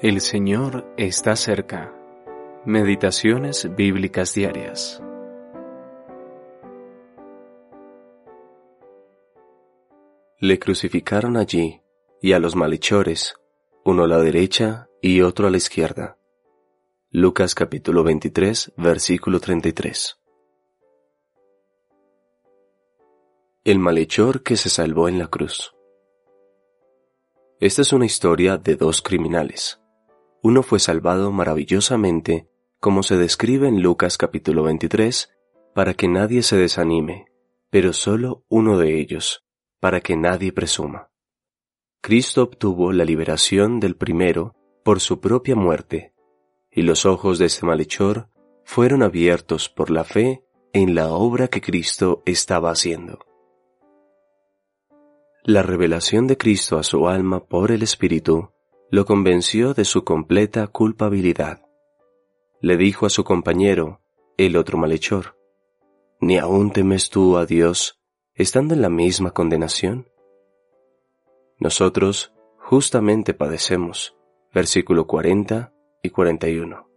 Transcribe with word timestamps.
El 0.00 0.20
Señor 0.20 0.94
está 0.96 1.34
cerca. 1.34 1.92
Meditaciones 2.64 3.68
bíblicas 3.74 4.32
diarias. 4.32 5.02
Le 10.38 10.60
crucificaron 10.60 11.36
allí 11.36 11.82
y 12.22 12.32
a 12.32 12.38
los 12.38 12.54
malhechores, 12.54 13.34
uno 13.84 14.04
a 14.04 14.06
la 14.06 14.20
derecha 14.20 14.88
y 15.02 15.20
otro 15.22 15.48
a 15.48 15.50
la 15.50 15.56
izquierda. 15.56 16.16
Lucas 17.10 17.56
capítulo 17.56 18.04
23, 18.04 18.74
versículo 18.76 19.40
33. 19.40 20.16
El 23.64 23.80
malhechor 23.80 24.44
que 24.44 24.56
se 24.56 24.68
salvó 24.68 25.08
en 25.08 25.18
la 25.18 25.26
cruz. 25.26 25.74
Esta 27.58 27.82
es 27.82 27.92
una 27.92 28.06
historia 28.06 28.58
de 28.58 28.76
dos 28.76 29.02
criminales 29.02 29.80
uno 30.42 30.62
fue 30.62 30.78
salvado 30.78 31.32
maravillosamente, 31.32 32.48
como 32.80 33.02
se 33.02 33.16
describe 33.16 33.68
en 33.68 33.82
Lucas 33.82 34.16
capítulo 34.16 34.62
23, 34.62 35.30
para 35.74 35.94
que 35.94 36.08
nadie 36.08 36.42
se 36.42 36.56
desanime, 36.56 37.26
pero 37.70 37.92
solo 37.92 38.44
uno 38.48 38.78
de 38.78 39.00
ellos, 39.00 39.44
para 39.80 40.00
que 40.00 40.16
nadie 40.16 40.52
presuma. 40.52 41.10
Cristo 42.00 42.44
obtuvo 42.44 42.92
la 42.92 43.04
liberación 43.04 43.80
del 43.80 43.96
primero 43.96 44.54
por 44.84 45.00
su 45.00 45.20
propia 45.20 45.56
muerte, 45.56 46.14
y 46.70 46.82
los 46.82 47.04
ojos 47.04 47.38
de 47.38 47.46
ese 47.46 47.66
malhechor 47.66 48.28
fueron 48.64 49.02
abiertos 49.02 49.68
por 49.68 49.90
la 49.90 50.04
fe 50.04 50.44
en 50.72 50.94
la 50.94 51.12
obra 51.12 51.48
que 51.48 51.60
Cristo 51.60 52.22
estaba 52.26 52.70
haciendo. 52.70 53.18
La 55.42 55.62
revelación 55.62 56.26
de 56.26 56.36
Cristo 56.36 56.78
a 56.78 56.82
su 56.82 57.08
alma 57.08 57.46
por 57.46 57.72
el 57.72 57.82
Espíritu 57.82 58.50
lo 58.90 59.04
convenció 59.04 59.74
de 59.74 59.84
su 59.84 60.02
completa 60.02 60.66
culpabilidad. 60.66 61.62
Le 62.60 62.78
dijo 62.78 63.04
a 63.04 63.10
su 63.10 63.22
compañero, 63.22 64.00
el 64.38 64.56
otro 64.56 64.78
malhechor, 64.78 65.36
¿ni 66.20 66.38
aún 66.38 66.72
temes 66.72 67.10
tú 67.10 67.36
a 67.36 67.44
Dios 67.44 68.00
estando 68.34 68.74
en 68.74 68.80
la 68.80 68.88
misma 68.88 69.32
condenación? 69.32 70.08
Nosotros 71.58 72.32
justamente 72.56 73.34
padecemos, 73.34 74.16
versículo 74.54 75.06
40 75.06 75.72
y 76.02 76.08
41. 76.08 76.88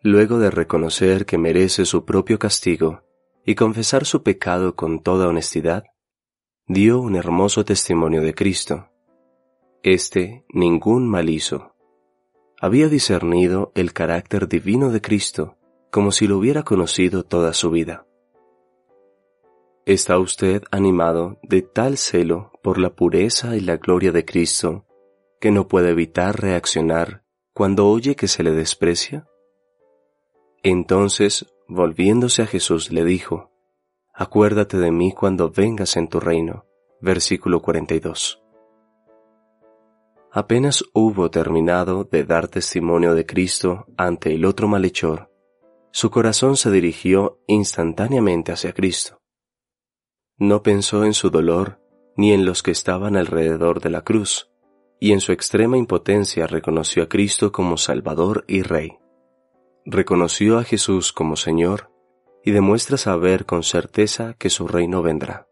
Luego 0.00 0.38
de 0.38 0.50
reconocer 0.50 1.26
que 1.26 1.38
merece 1.38 1.84
su 1.84 2.04
propio 2.04 2.40
castigo 2.40 3.02
y 3.46 3.54
confesar 3.54 4.04
su 4.04 4.22
pecado 4.24 4.74
con 4.74 5.00
toda 5.00 5.28
honestidad, 5.28 5.84
dio 6.66 6.98
un 6.98 7.14
hermoso 7.14 7.64
testimonio 7.64 8.20
de 8.20 8.34
Cristo 8.34 8.88
este 9.84 10.46
ningún 10.48 11.06
mal 11.06 11.28
hizo. 11.28 11.74
Había 12.58 12.88
discernido 12.88 13.70
el 13.74 13.92
carácter 13.92 14.48
divino 14.48 14.90
de 14.90 15.02
Cristo 15.02 15.58
como 15.90 16.10
si 16.10 16.26
lo 16.26 16.38
hubiera 16.38 16.62
conocido 16.62 17.22
toda 17.22 17.52
su 17.52 17.70
vida. 17.70 18.06
¿Está 19.84 20.18
usted 20.18 20.62
animado 20.70 21.38
de 21.42 21.60
tal 21.60 21.98
celo 21.98 22.50
por 22.62 22.78
la 22.78 22.94
pureza 22.94 23.56
y 23.56 23.60
la 23.60 23.76
gloria 23.76 24.10
de 24.10 24.24
Cristo 24.24 24.86
que 25.38 25.50
no 25.50 25.68
puede 25.68 25.90
evitar 25.90 26.40
reaccionar 26.40 27.22
cuando 27.52 27.86
oye 27.86 28.16
que 28.16 28.26
se 28.26 28.42
le 28.42 28.52
desprecia? 28.52 29.28
Entonces, 30.62 31.54
volviéndose 31.68 32.40
a 32.40 32.46
Jesús, 32.46 32.90
le 32.90 33.04
dijo, 33.04 33.52
Acuérdate 34.14 34.78
de 34.78 34.90
mí 34.90 35.12
cuando 35.12 35.50
vengas 35.50 35.98
en 35.98 36.08
tu 36.08 36.20
reino. 36.20 36.64
Versículo 37.02 37.60
42. 37.60 38.43
Apenas 40.36 40.84
hubo 40.92 41.30
terminado 41.30 42.02
de 42.02 42.24
dar 42.24 42.48
testimonio 42.48 43.14
de 43.14 43.24
Cristo 43.24 43.86
ante 43.96 44.34
el 44.34 44.44
otro 44.44 44.66
malhechor, 44.66 45.30
su 45.92 46.10
corazón 46.10 46.56
se 46.56 46.72
dirigió 46.72 47.38
instantáneamente 47.46 48.50
hacia 48.50 48.72
Cristo. 48.72 49.20
No 50.36 50.64
pensó 50.64 51.04
en 51.04 51.14
su 51.14 51.30
dolor 51.30 51.80
ni 52.16 52.32
en 52.32 52.44
los 52.44 52.64
que 52.64 52.72
estaban 52.72 53.14
alrededor 53.16 53.80
de 53.80 53.90
la 53.90 54.02
cruz, 54.02 54.50
y 54.98 55.12
en 55.12 55.20
su 55.20 55.30
extrema 55.30 55.78
impotencia 55.78 56.48
reconoció 56.48 57.04
a 57.04 57.08
Cristo 57.08 57.52
como 57.52 57.76
Salvador 57.76 58.44
y 58.48 58.62
Rey. 58.62 58.98
Reconoció 59.84 60.58
a 60.58 60.64
Jesús 60.64 61.12
como 61.12 61.36
Señor 61.36 61.92
y 62.42 62.50
demuestra 62.50 62.96
saber 62.96 63.46
con 63.46 63.62
certeza 63.62 64.34
que 64.36 64.50
su 64.50 64.66
reino 64.66 65.00
vendrá. 65.00 65.46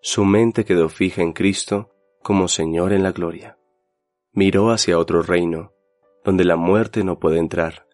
Su 0.00 0.24
mente 0.24 0.64
quedó 0.64 0.88
fija 0.88 1.22
en 1.22 1.32
Cristo 1.32 1.90
como 2.22 2.46
Señor 2.46 2.92
en 2.92 3.02
la 3.02 3.10
gloria 3.10 3.58
miró 4.34 4.70
hacia 4.70 4.98
otro 4.98 5.22
reino, 5.22 5.72
donde 6.24 6.44
la 6.44 6.56
muerte 6.56 7.04
no 7.04 7.18
puede 7.18 7.38
entrar. 7.38 7.86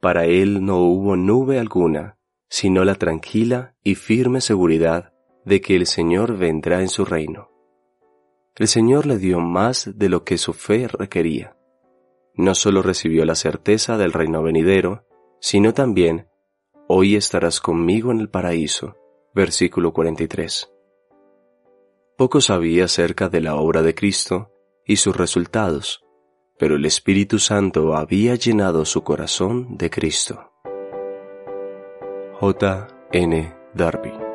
Para 0.00 0.26
él 0.26 0.64
no 0.64 0.78
hubo 0.78 1.16
nube 1.16 1.58
alguna, 1.58 2.18
sino 2.48 2.84
la 2.84 2.94
tranquila 2.94 3.74
y 3.82 3.94
firme 3.94 4.40
seguridad 4.40 5.12
de 5.44 5.60
que 5.60 5.76
el 5.76 5.86
Señor 5.86 6.36
vendrá 6.36 6.80
en 6.80 6.88
su 6.88 7.04
reino. 7.04 7.50
El 8.56 8.68
Señor 8.68 9.06
le 9.06 9.18
dio 9.18 9.40
más 9.40 9.98
de 9.98 10.08
lo 10.08 10.22
que 10.24 10.38
su 10.38 10.52
fe 10.52 10.86
requería. 10.86 11.56
No 12.34 12.54
solo 12.54 12.82
recibió 12.82 13.24
la 13.24 13.34
certeza 13.34 13.96
del 13.96 14.12
reino 14.12 14.42
venidero, 14.42 15.06
sino 15.40 15.74
también, 15.74 16.28
hoy 16.86 17.16
estarás 17.16 17.60
conmigo 17.60 18.12
en 18.12 18.20
el 18.20 18.28
paraíso. 18.28 18.96
Versículo 19.34 19.92
43. 19.92 20.70
Poco 22.16 22.40
sabía 22.40 22.84
acerca 22.84 23.28
de 23.28 23.40
la 23.40 23.56
obra 23.56 23.82
de 23.82 23.96
Cristo, 23.96 24.52
y 24.86 24.96
sus 24.96 25.16
resultados, 25.16 26.04
pero 26.58 26.76
el 26.76 26.84
Espíritu 26.84 27.38
Santo 27.38 27.94
había 27.94 28.34
llenado 28.34 28.84
su 28.84 29.02
corazón 29.02 29.76
de 29.76 29.90
Cristo. 29.90 30.52
J. 32.40 32.88
N. 33.12 33.54
Darby 33.74 34.33